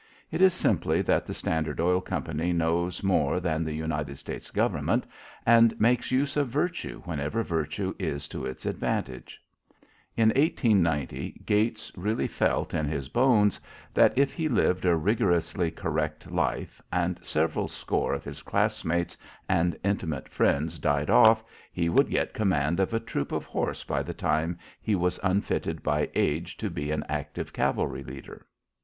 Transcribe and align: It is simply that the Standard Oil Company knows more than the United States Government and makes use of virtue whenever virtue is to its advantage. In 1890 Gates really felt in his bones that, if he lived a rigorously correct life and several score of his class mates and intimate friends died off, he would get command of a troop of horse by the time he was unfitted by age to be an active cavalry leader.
It 0.31 0.41
is 0.41 0.51
simply 0.51 1.03
that 1.03 1.27
the 1.27 1.33
Standard 1.35 1.79
Oil 1.79 2.01
Company 2.01 2.53
knows 2.53 3.03
more 3.03 3.39
than 3.39 3.63
the 3.63 3.75
United 3.75 4.17
States 4.17 4.49
Government 4.49 5.05
and 5.45 5.79
makes 5.79 6.09
use 6.09 6.35
of 6.35 6.47
virtue 6.47 7.03
whenever 7.05 7.43
virtue 7.43 7.93
is 7.99 8.27
to 8.29 8.43
its 8.47 8.65
advantage. 8.65 9.43
In 10.17 10.29
1890 10.29 11.43
Gates 11.45 11.91
really 11.95 12.25
felt 12.27 12.73
in 12.73 12.85
his 12.87 13.09
bones 13.09 13.59
that, 13.93 14.17
if 14.17 14.33
he 14.33 14.49
lived 14.49 14.85
a 14.85 14.95
rigorously 14.95 15.69
correct 15.69 16.31
life 16.31 16.81
and 16.91 17.19
several 17.23 17.67
score 17.67 18.15
of 18.15 18.23
his 18.23 18.41
class 18.41 18.83
mates 18.83 19.15
and 19.47 19.77
intimate 19.83 20.27
friends 20.29 20.79
died 20.79 21.11
off, 21.11 21.43
he 21.71 21.89
would 21.89 22.09
get 22.09 22.33
command 22.33 22.79
of 22.79 22.91
a 22.95 22.99
troop 22.99 23.31
of 23.31 23.45
horse 23.45 23.83
by 23.83 24.01
the 24.01 24.15
time 24.15 24.57
he 24.81 24.95
was 24.95 25.19
unfitted 25.21 25.83
by 25.83 26.09
age 26.15 26.57
to 26.57 26.71
be 26.71 26.89
an 26.89 27.03
active 27.07 27.53
cavalry 27.53 28.03
leader. 28.03 28.47